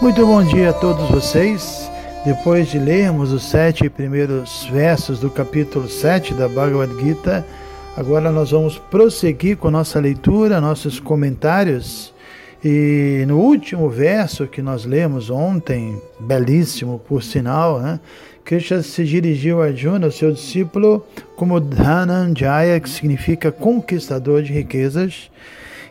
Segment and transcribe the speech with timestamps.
[0.00, 1.90] Muito bom dia a todos vocês.
[2.24, 7.44] Depois de lermos os sete primeiros versos do capítulo 7 da Bhagavad Gita,
[7.96, 12.14] agora nós vamos prosseguir com nossa leitura, nossos comentários.
[12.64, 17.98] E no último verso que nós lemos ontem, belíssimo por sinal, né?
[18.44, 21.04] Krishna se dirigiu a Arjuna, seu discípulo,
[21.34, 25.28] como Dhananjaya, que significa conquistador de riquezas.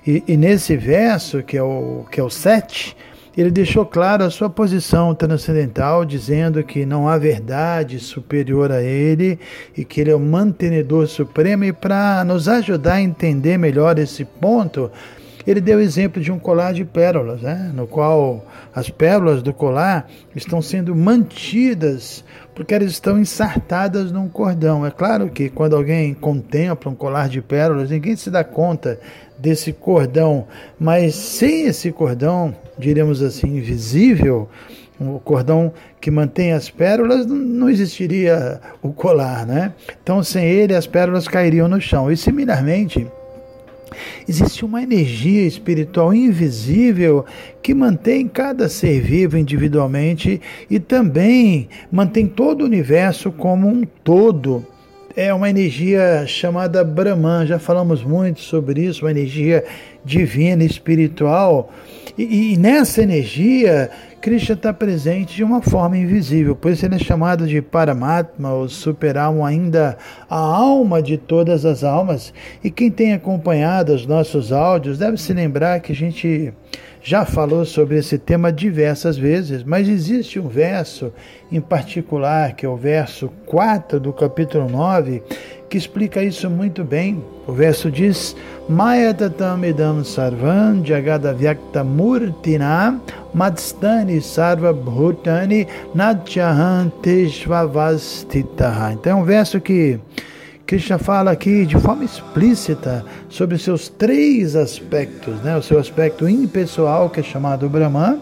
[0.05, 2.95] E, e nesse verso, que é o, que é o 7,
[3.37, 9.39] ele deixou claro a sua posição transcendental, dizendo que não há verdade superior a ele
[9.77, 11.63] e que ele é o mantenedor supremo.
[11.63, 14.91] E para nos ajudar a entender melhor esse ponto,
[15.45, 17.71] ele deu o exemplo de um colar de pérolas, né?
[17.73, 18.43] no qual
[18.73, 22.25] as pérolas do colar estão sendo mantidas
[22.57, 24.83] porque elas estão ensartadas num cordão.
[24.83, 28.99] É claro que quando alguém contempla um colar de pérolas, ninguém se dá conta
[29.37, 30.47] desse cordão,
[30.79, 34.49] mas sem esse cordão, diremos assim, invisível,
[34.99, 35.71] o cordão
[36.01, 39.73] que mantém as pérolas, não existiria o colar, né?
[40.01, 42.11] Então, sem ele, as pérolas cairiam no chão.
[42.11, 43.05] E, similarmente,
[44.27, 47.25] Existe uma energia espiritual invisível
[47.61, 54.65] que mantém cada ser vivo individualmente e também mantém todo o universo como um todo.
[55.19, 59.63] É uma energia chamada Brahman, já falamos muito sobre isso, uma energia
[60.05, 61.73] divina, espiritual.
[62.15, 63.89] E, e nessa energia
[64.21, 68.69] Krishna está presente de uma forma invisível, por isso ele é chamado de Paramatma, ou
[68.69, 69.97] Superalma, ainda
[70.29, 72.31] a alma de todas as almas.
[72.63, 76.53] E quem tem acompanhado os nossos áudios deve se lembrar que a gente
[77.07, 81.13] já falou sobre esse tema diversas vezes, mas existe um verso
[81.49, 85.23] em particular, que é o verso 4 do capítulo 9,
[85.69, 87.23] que explica isso muito bem.
[87.47, 88.35] O verso diz:
[88.67, 92.99] Maya tatamidam sarvam jagadavyakta murtina
[93.33, 98.91] madstani sarva bhutani nadjahanteshvavastitaha.
[98.91, 99.97] Então é um verso que
[100.67, 105.55] Krishna fala aqui de forma explícita sobre seus três aspectos, né?
[105.55, 108.19] O seu aspecto impessoal, que é chamado Brahman,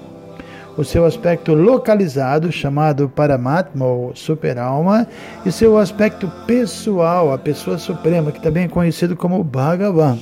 [0.78, 5.08] o seu aspecto localizado, chamado Paramatma ou Superalma,
[5.44, 10.20] e seu aspecto pessoal, a pessoa suprema, que também é conhecido como Bhagavan.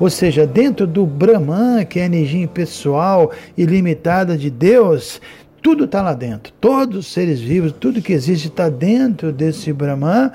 [0.00, 5.20] Ou seja, dentro do Brahman, que é a energia pessoal ilimitada de Deus,
[5.62, 6.52] tudo está lá dentro.
[6.60, 10.32] Todos os seres vivos, tudo que existe está dentro desse Brahman,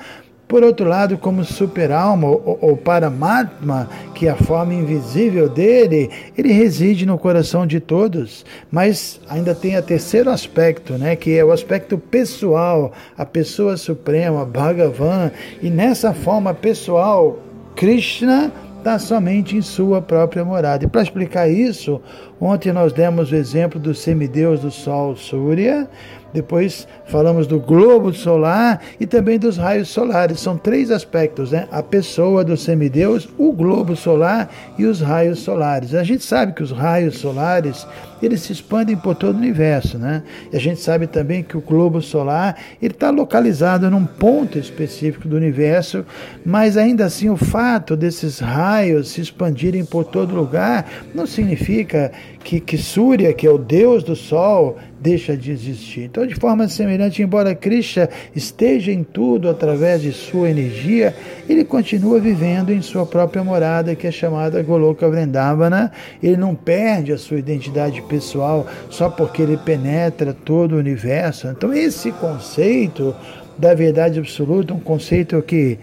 [0.54, 6.54] por outro lado, como super-alma ou, ou paramatma, que é a forma invisível dele, ele
[6.54, 8.46] reside no coração de todos.
[8.72, 14.46] Mas ainda tem o terceiro aspecto, né, que é o aspecto pessoal, a pessoa suprema,
[14.46, 15.32] Bhagavan.
[15.60, 17.40] E nessa forma pessoal,
[17.76, 20.86] Krishna está somente em sua própria morada.
[20.86, 22.00] E para explicar isso,
[22.40, 25.90] ontem nós demos o exemplo do semideus do Sol, Surya,
[26.34, 30.40] depois falamos do globo solar e também dos raios solares.
[30.40, 31.68] São três aspectos, né?
[31.72, 35.94] A pessoa do semideus, o globo solar e os raios solares.
[35.94, 37.86] A gente sabe que os raios solares,
[38.22, 40.24] eles se expandem por todo o universo, né?
[40.52, 45.28] E a gente sabe também que o globo solar, ele está localizado num ponto específico
[45.28, 46.04] do universo,
[46.44, 52.12] mas ainda assim o fato desses raios se expandirem por todo lugar não significa
[52.44, 56.06] que, que Surya, que é o deus do sol, deixa de existir.
[56.06, 61.14] Então, de forma semelhante, embora Krishna esteja em tudo através de sua energia,
[61.48, 65.92] ele continua vivendo em sua própria morada, que é chamada Goloka Vrindavana.
[66.22, 71.48] Ele não perde a sua identidade pessoal só porque ele penetra todo o universo.
[71.48, 73.14] Então, esse conceito
[73.58, 75.78] da verdade absoluta, um conceito que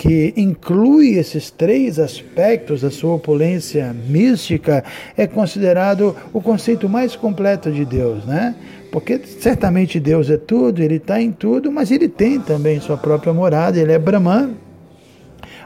[0.00, 4.82] que inclui esses três aspectos da sua opulência mística,
[5.14, 8.54] é considerado o conceito mais completo de Deus, né?
[8.90, 13.34] Porque certamente Deus é tudo, ele está em tudo, mas ele tem também sua própria
[13.34, 14.54] morada, ele é Brahman,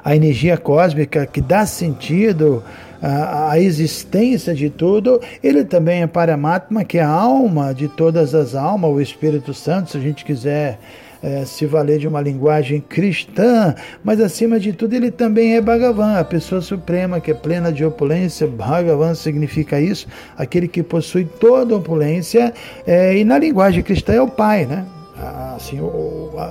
[0.05, 2.61] a energia cósmica que dá sentido
[3.01, 8.35] à, à existência de tudo, ele também é Paramatma, que é a alma de todas
[8.35, 10.81] as almas, o Espírito Santo, se a gente quiser
[11.25, 13.75] é, se valer de uma linguagem cristã,
[14.05, 17.82] mas acima de tudo ele também é Bhagavan, a pessoa suprema que é plena de
[17.82, 18.47] opulência.
[18.47, 20.06] Bhagavan significa isso,
[20.37, 22.53] aquele que possui toda opulência,
[22.87, 24.85] é, e na linguagem cristã é o Pai, né?
[25.56, 25.79] Assim,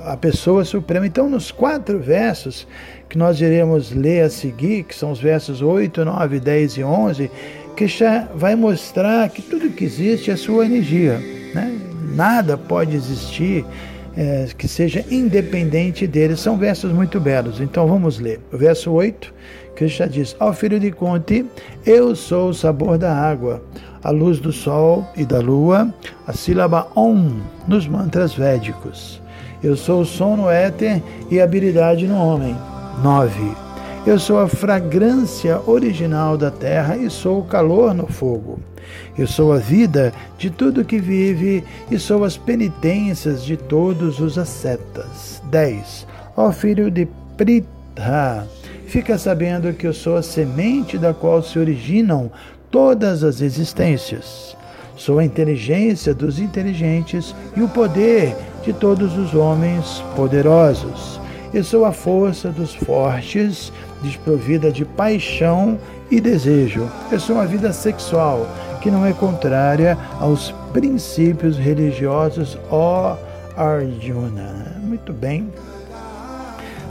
[0.06, 1.06] a pessoa suprema.
[1.06, 2.66] Então, nos quatro versos
[3.08, 7.30] que nós iremos ler a seguir, que são os versos 8, 9, 10 e 11,
[7.76, 11.18] Krishna vai mostrar que tudo que existe é sua energia.
[11.54, 11.78] Né?
[12.14, 13.64] Nada pode existir
[14.16, 16.36] é, que seja independente dele.
[16.36, 17.60] São versos muito belos.
[17.60, 18.40] Então vamos ler.
[18.52, 19.32] O verso 8,
[19.74, 21.44] Krishna diz: Ao filho de Conte,
[21.84, 23.62] eu sou o sabor da água,
[24.02, 25.92] a luz do sol e da lua,
[26.26, 29.20] a sílaba Om nos mantras védicos.
[29.62, 32.54] Eu sou o som no éter e a habilidade no homem.
[33.02, 33.63] 9.
[34.06, 38.60] Eu sou a fragrância original da terra e sou o calor no fogo.
[39.16, 44.36] Eu sou a vida de tudo que vive e sou as penitências de todos os
[44.36, 45.42] ascetas.
[45.50, 46.06] 10.
[46.36, 47.08] Ó filho de
[47.38, 48.46] Pritha,
[48.86, 52.30] fica sabendo que eu sou a semente da qual se originam
[52.70, 54.54] todas as existências.
[54.96, 61.23] Sou a inteligência dos inteligentes e o poder de todos os homens poderosos.
[61.54, 63.72] Eu sou a força dos fortes
[64.02, 65.78] desprovida de paixão
[66.10, 66.90] e desejo.
[67.12, 68.48] Eu sou uma vida sexual
[68.80, 73.16] que não é contrária aos princípios religiosos, ó
[73.56, 74.78] Arjuna.
[74.82, 75.48] Muito bem.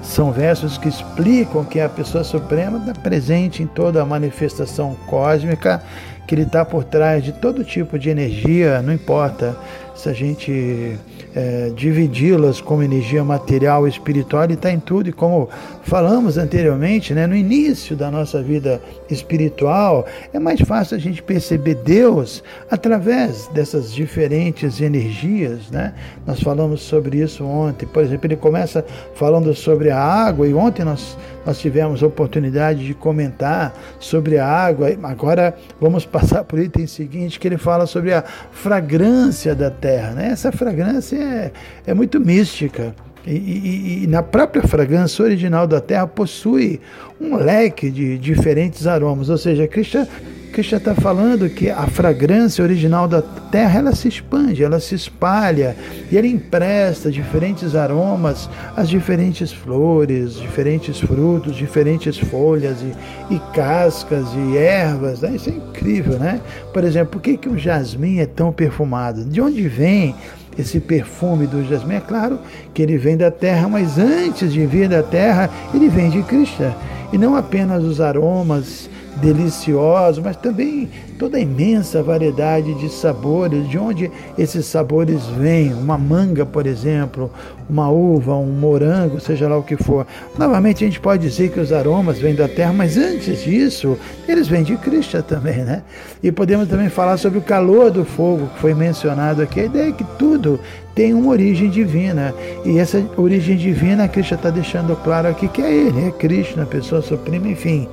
[0.01, 5.83] São versos que explicam que a pessoa suprema está presente em toda a manifestação cósmica,
[6.25, 9.57] que ele está por trás de todo tipo de energia, não importa
[9.94, 10.98] se a gente
[11.35, 15.09] é, dividi-las como energia material e espiritual, ele está em tudo.
[15.09, 15.50] E como
[15.83, 21.75] falamos anteriormente, né, no início da nossa vida espiritual, é mais fácil a gente perceber
[21.75, 25.69] Deus através dessas diferentes energias.
[25.71, 25.94] Né?
[26.25, 27.85] Nós falamos sobre isso ontem.
[27.85, 28.85] Por exemplo, ele começa
[29.15, 34.47] falando sobre a água, e ontem nós, nós tivemos a oportunidade de comentar sobre a
[34.47, 34.88] água.
[35.03, 40.12] Agora vamos passar para o item seguinte, que ele fala sobre a fragrância da terra.
[40.12, 40.30] Né?
[40.30, 41.51] Essa fragrância é,
[41.87, 42.95] é muito mística.
[43.25, 46.81] E, e, e, na própria fragrância original da terra possui
[47.21, 53.21] um leque de diferentes aromas, ou seja, Krishna está falando que a fragrância original da
[53.21, 55.75] terra ela se expande, ela se espalha
[56.11, 64.27] e ele empresta diferentes aromas às diferentes flores, diferentes frutos, diferentes folhas e, e cascas
[64.35, 65.21] e ervas.
[65.21, 65.31] Né?
[65.35, 66.41] Isso é incrível, né?
[66.73, 69.23] Por exemplo, por que, que o jasmim é tão perfumado?
[69.25, 70.13] De onde vem
[70.57, 71.95] esse perfume do jasmim?
[71.95, 72.39] É claro
[72.73, 76.75] que ele vem da terra, mas antes de vir da terra, ele vem de Krishna.
[77.11, 80.89] E não apenas os aromas deliciosos, mas também
[81.19, 87.31] toda a imensa variedade de sabores, de onde esses sabores vêm, uma manga, por exemplo,
[87.69, 90.06] uma uva, um morango, seja lá o que for.
[90.38, 94.48] Novamente a gente pode dizer que os aromas vêm da terra, mas antes disso, eles
[94.48, 95.83] vêm de Krishna também, né?
[96.21, 99.89] E podemos também falar sobre o calor do fogo, que foi mencionado aqui, a ideia
[99.89, 100.59] é que tudo
[100.95, 102.33] tem uma origem divina.
[102.66, 106.68] E essa origem divina, Krishna está deixando claro aqui que é ele, é Krishna, a
[106.68, 107.88] pessoa suprema, enfim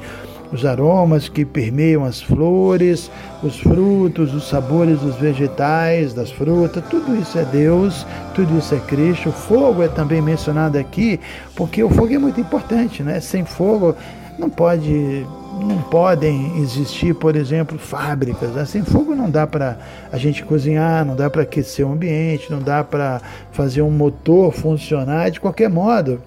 [0.52, 3.10] os aromas que permeiam as flores,
[3.42, 8.78] os frutos, os sabores dos vegetais, das frutas, tudo isso é Deus, tudo isso é
[8.78, 9.28] Cristo.
[9.28, 11.20] O fogo é também mencionado aqui,
[11.54, 13.20] porque o fogo é muito importante, né?
[13.20, 13.94] Sem fogo
[14.38, 15.26] não pode
[15.60, 18.50] não podem existir, por exemplo, fábricas.
[18.50, 18.64] Né?
[18.64, 19.78] Sem fogo não dá para
[20.10, 23.20] a gente cozinhar, não dá para aquecer o ambiente, não dá para
[23.52, 26.22] fazer um motor funcionar de qualquer modo.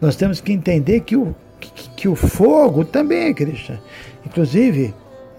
[0.00, 3.80] Nós temos que entender que o, que, que o fogo também é Krishna.
[4.24, 4.94] Inclusive,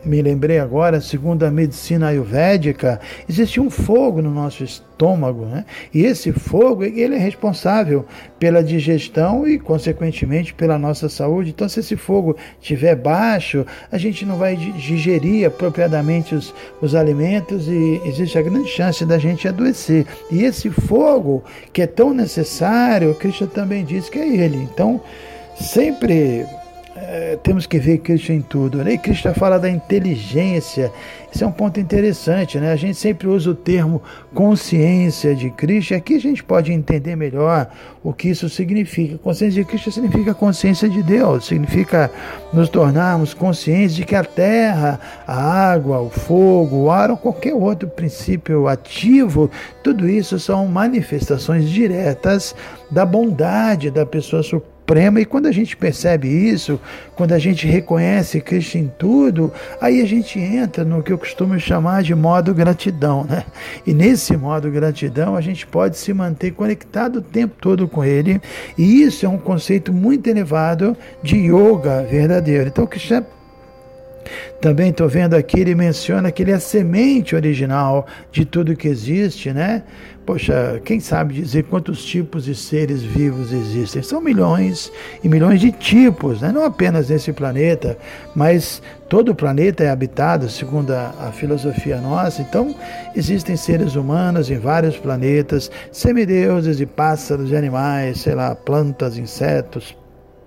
[0.08, 5.66] me lembrei agora, segundo a medicina ayurvédica, existe um fogo no nosso estômago, né?
[5.94, 8.06] E esse fogo, ele é responsável
[8.40, 11.50] pela digestão e, consequentemente, pela nossa saúde.
[11.50, 17.68] Então, se esse fogo estiver baixo, a gente não vai digerir apropriadamente os, os alimentos
[17.68, 20.06] e existe a grande chance da gente adoecer.
[20.32, 21.44] E esse fogo,
[21.74, 24.58] que é tão necessário, Cristo também diz que é ele.
[24.58, 25.02] Então,
[25.60, 26.46] sempre
[27.00, 28.84] é, temos que ver Cristo em tudo.
[28.84, 28.94] Né?
[28.94, 30.92] E Cristo fala da inteligência.
[31.32, 32.58] Isso é um ponto interessante.
[32.58, 32.72] Né?
[32.72, 34.02] A gente sempre usa o termo
[34.34, 35.94] consciência de Cristo.
[35.94, 37.70] Aqui a gente pode entender melhor
[38.04, 39.18] o que isso significa.
[39.20, 41.46] Consciência de Cristo significa consciência de Deus.
[41.46, 42.10] Significa
[42.52, 47.54] nos tornarmos conscientes de que a terra, a água, o fogo, o ar ou qualquer
[47.54, 49.52] outro princípio ativo,
[49.84, 52.56] tudo isso são manifestações diretas
[52.90, 55.20] da bondade da pessoa suprema suprema.
[55.20, 56.80] E quando a gente percebe isso,
[57.14, 59.52] quando a gente reconhece Cristo em tudo,
[59.82, 63.44] aí a gente entra no que eu costumo chamar de modo gratidão, né?
[63.86, 68.40] E nesse modo gratidão a gente pode se manter conectado o tempo todo com Ele.
[68.78, 72.70] E isso é um conceito muito elevado de yoga verdadeiro.
[72.70, 73.26] Então, Krishna
[74.62, 78.88] também estou vendo aqui, ele menciona que ele é a semente original de tudo que
[78.88, 79.84] existe, né?
[80.28, 84.04] Poxa, quem sabe dizer quantos tipos de seres vivos existem?
[84.04, 84.92] São milhões
[85.24, 86.52] e milhões de tipos, né?
[86.52, 87.98] não apenas nesse planeta,
[88.36, 92.42] mas todo o planeta é habitado, segundo a, a filosofia nossa.
[92.42, 92.76] Então,
[93.16, 99.96] existem seres humanos em vários planetas, semideuses e pássaros e animais, sei lá, plantas, insetos,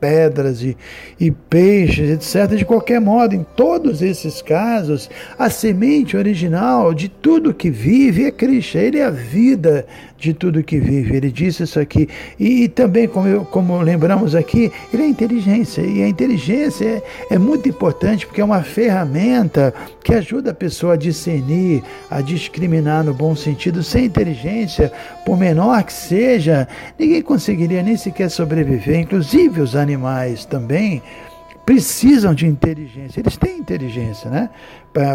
[0.00, 0.76] pedras e,
[1.18, 2.56] e peixes, etc.
[2.56, 8.30] De qualquer modo, em todos esses casos, a semente original de tudo que vive é
[8.30, 8.78] Cristo.
[8.78, 9.86] Ele é a vida
[10.20, 11.16] de tudo que vive.
[11.16, 12.08] Ele disse isso aqui.
[12.38, 15.80] E, também, como, eu, como lembramos aqui, ele é inteligência.
[15.82, 19.72] E a inteligência é, é muito importante porque é uma ferramenta
[20.04, 23.82] que ajuda a pessoa a discernir, a discriminar no bom sentido.
[23.82, 24.92] Sem inteligência,
[25.24, 31.02] por menor que seja, ninguém conseguiria nem sequer sobreviver, inclusive os animais também
[31.64, 33.20] precisam de inteligência.
[33.20, 34.50] Eles têm inteligência, né?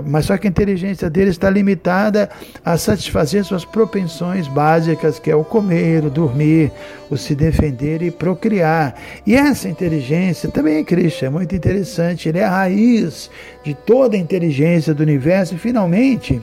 [0.06, 2.30] Mas só que a inteligência deles está limitada
[2.64, 6.72] a satisfazer suas propensões básicas, que é o comer, o dormir,
[7.10, 8.96] o se defender e procriar.
[9.26, 12.30] E essa inteligência também é Cristo, é muito interessante.
[12.30, 13.30] Ele é a raiz
[13.64, 16.42] de toda a inteligência do universo e finalmente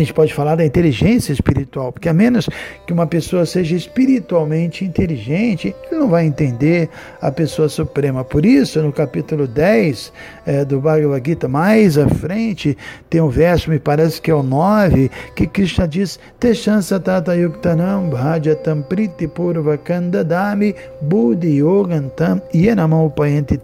[0.00, 2.48] a gente pode falar da inteligência espiritual, porque a menos
[2.86, 6.88] que uma pessoa seja espiritualmente inteligente, ele não vai entender
[7.20, 8.24] a pessoa suprema.
[8.24, 10.12] Por isso, no capítulo 10
[10.46, 12.76] é, do Bhagavad Gita, mais à frente,
[13.08, 18.10] tem um verso, me parece que é o 9, que Krishna diz: Teshansa tata yuktanam
[18.10, 23.12] bhajatam priti purva kandadami buddhi yogantam yenamam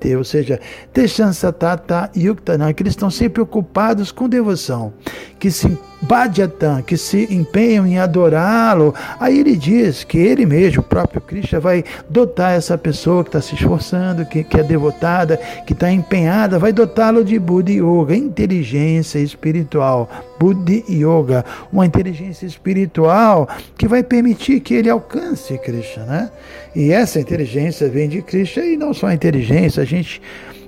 [0.00, 0.16] te.
[0.16, 0.60] Ou seja,
[0.92, 4.92] Teshansa tata yuktanam, que estão sempre ocupados com devoção,
[5.38, 5.68] que se
[6.02, 8.94] Bhajatan, que se empenham em adorá-lo.
[9.20, 13.40] Aí ele diz que ele mesmo, o próprio Krishna, vai dotar essa pessoa que está
[13.40, 19.18] se esforçando, que, que é devotada, que está empenhada, vai dotá-lo de Buddhi Yoga, inteligência
[19.18, 20.10] espiritual.
[20.38, 26.30] Buddhi Yoga, uma inteligência espiritual que vai permitir que ele alcance Krishna, né?
[26.74, 30.20] E essa inteligência vem de Krishna e não só a inteligência, a gente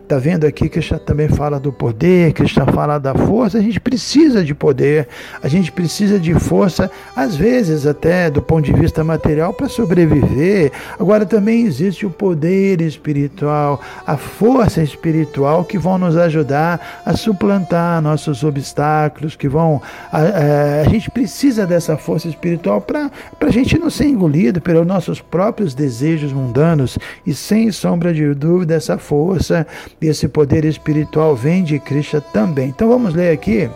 [0.04, 3.56] Está vendo aqui que Krishna também fala do poder, Krishna fala da força.
[3.56, 5.08] A gente precisa de poder,
[5.42, 10.72] a gente precisa de força, às vezes até do ponto de vista material, para sobreviver.
[11.00, 18.02] Agora também existe o poder espiritual, a força espiritual que vão nos ajudar a suplantar
[18.02, 19.80] nossos obstáculos, que vão.
[20.12, 24.86] A, a, a gente precisa dessa força espiritual para a gente não ser engolido pelos
[24.86, 29.66] nossos próprios desejos mundanos e sem sombra de dúvida essa força
[30.04, 32.68] e esse poder espiritual vem de Krishna também.
[32.68, 33.70] Então vamos ler aqui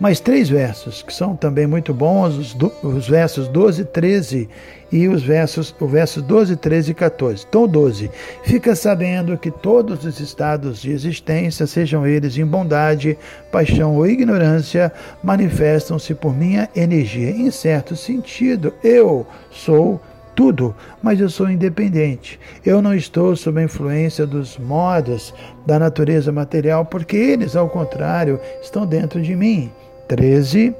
[0.00, 4.48] mais três versos que são também muito bons, os, do, os versos 12 e 13
[4.90, 7.44] e os versos, o versos 12, 13 e 14.
[7.46, 8.10] Então 12.
[8.44, 13.18] Fica sabendo que todos os estados de existência, sejam eles em bondade,
[13.52, 14.90] paixão ou ignorância,
[15.22, 17.30] manifestam-se por minha energia.
[17.30, 20.00] Em certo sentido, eu sou
[20.38, 22.38] tudo, mas eu sou independente.
[22.64, 25.34] Eu não estou sob a influência dos modos
[25.66, 29.68] da natureza material, porque eles, ao contrário, estão dentro de mim.
[30.06, 30.72] 13.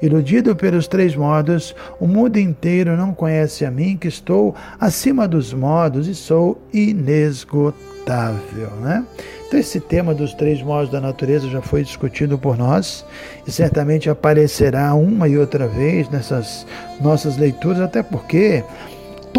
[0.00, 5.52] Iludido pelos três modos, o mundo inteiro não conhece a mim, que estou acima dos
[5.52, 8.70] modos e sou inesgotável.
[8.80, 9.04] Né?
[9.46, 13.04] Então, esse tema dos três modos da natureza já foi discutido por nós
[13.46, 16.66] e certamente aparecerá uma e outra vez nessas
[16.98, 18.64] nossas leituras, até porque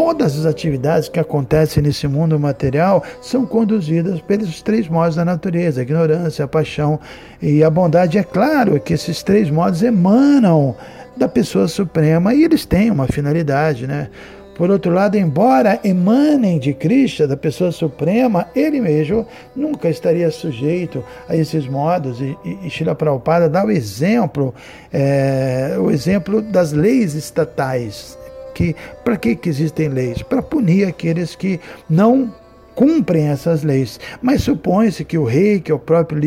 [0.04, 5.80] todas as atividades que acontecem nesse mundo material são conduzidas pelos três modos da natureza:
[5.80, 7.00] a ignorância, a paixão
[7.42, 8.18] e a bondade.
[8.18, 10.76] É claro que esses três modos emanam
[11.16, 14.10] da pessoa suprema e eles têm uma finalidade, né?
[14.58, 21.04] Por outro lado, embora emanem de Krishna, da pessoa suprema, ele mesmo nunca estaria sujeito
[21.30, 22.20] a esses modos.
[22.20, 24.54] E, e, e Shila Prabhupada dá o exemplo,
[24.92, 28.18] é, o exemplo das leis estatais
[28.54, 30.22] que para que, que existem leis?
[30.22, 32.34] Para punir aqueles que não
[32.76, 36.20] cumprem essas leis, mas supõe-se que o rei, que é o próprio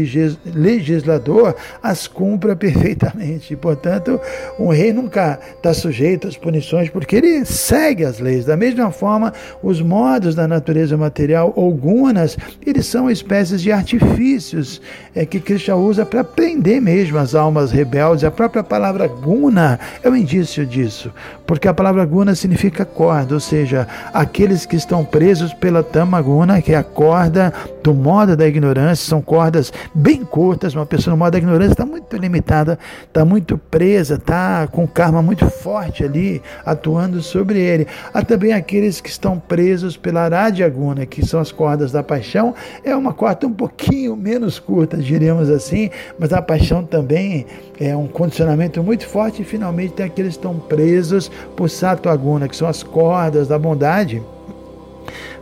[0.54, 3.52] legislador, as cumpra perfeitamente.
[3.52, 4.20] E, portanto,
[4.58, 8.44] um rei nunca está sujeito às punições porque ele segue as leis.
[8.44, 14.80] Da mesma forma, os modos da natureza material ou gunas, eles são espécies de artifícios
[15.14, 18.24] é, que Krishna usa para prender mesmo as almas rebeldes.
[18.24, 21.12] A própria palavra guna é um indício disso.
[21.46, 26.72] porque a palavra guna significa corda, ou seja, aqueles que estão presos pela tamaguna, que
[26.72, 27.52] é a corda
[27.82, 31.86] do modo da ignorância, são cordas bem curtas, uma pessoa no modo da ignorância está
[31.86, 37.86] muito limitada, está muito presa, está com karma muito forte ali, atuando sobre ele.
[38.12, 42.94] Há também aqueles que estão presos pela radiaguna, que são as cordas da paixão, é
[42.94, 47.46] uma corda um pouquinho menos curta, diríamos assim, mas a paixão também
[47.78, 52.56] é um condicionamento muito forte e finalmente tem aqueles que estão presos por Sattvaguna, que
[52.56, 54.22] são as cordas da bondade.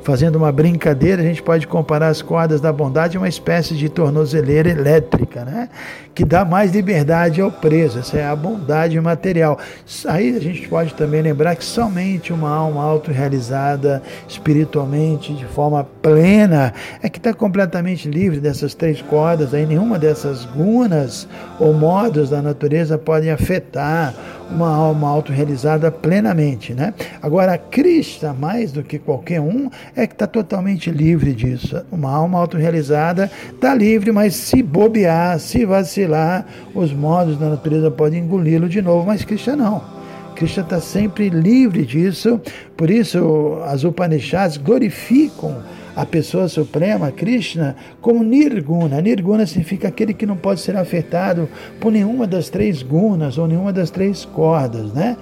[0.04, 3.88] Fazendo uma brincadeira, a gente pode comparar as cordas da bondade a uma espécie de
[3.88, 5.70] tornozeleira elétrica, né?
[6.14, 8.00] que dá mais liberdade ao preso.
[8.00, 9.58] Essa é a bondade material.
[10.06, 16.74] Aí a gente pode também lembrar que somente uma alma autorrealizada espiritualmente, de forma plena,
[17.02, 19.54] é que está completamente livre dessas três cordas.
[19.54, 21.26] Aí nenhuma dessas gunas
[21.58, 24.14] ou modos da natureza podem afetar
[24.54, 26.94] uma alma autorrealizada plenamente, né?
[27.20, 31.84] Agora, Krishna, mais do que qualquer um, é que está totalmente livre disso.
[31.90, 38.22] Uma alma autorrealizada está livre, mas se bobear, se vacilar, os modos da natureza podem
[38.22, 39.93] engoli-lo de novo, mas Krishna não.
[40.34, 42.40] Krishna está sempre livre disso,
[42.76, 45.62] por isso as Upanishads glorificam
[45.96, 49.00] a pessoa suprema, Krishna, como Nirguna.
[49.00, 51.48] Nirguna significa aquele que não pode ser afetado
[51.80, 55.16] por nenhuma das três gunas ou nenhuma das três cordas, né?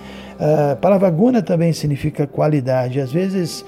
[0.72, 3.00] A palavra guna também significa qualidade.
[3.00, 3.64] Às vezes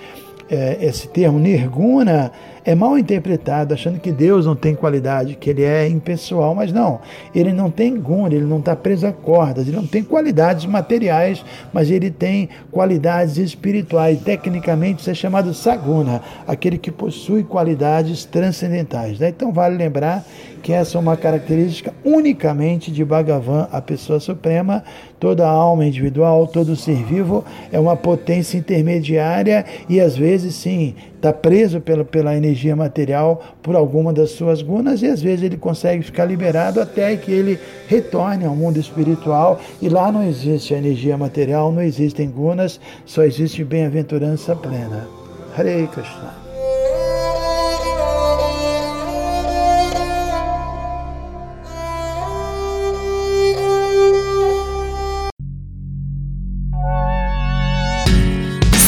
[0.50, 2.32] é, esse termo nirguna
[2.64, 7.00] é mal interpretado, achando que Deus não tem qualidade, que ele é impessoal, mas não.
[7.34, 11.44] Ele não tem guna, ele não está preso a cordas, ele não tem qualidades materiais,
[11.72, 14.20] mas ele tem qualidades espirituais.
[14.22, 19.18] Tecnicamente, isso é chamado saguna, aquele que possui qualidades transcendentais.
[19.18, 19.28] Né?
[19.28, 20.24] Então, vale lembrar
[20.64, 24.82] que essa é uma característica unicamente de Bhagavan, a pessoa suprema.
[25.20, 31.34] Toda alma individual, todo ser vivo é uma potência intermediária e às vezes sim está
[31.34, 36.02] preso pela, pela energia material por alguma das suas gunas e às vezes ele consegue
[36.02, 41.70] ficar liberado até que ele retorne ao mundo espiritual e lá não existe energia material,
[41.70, 45.06] não existem gunas, só existe bem-aventurança plena.
[45.56, 46.43] Hare Krishna.